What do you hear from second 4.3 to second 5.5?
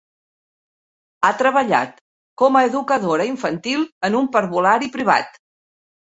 parvulari privat.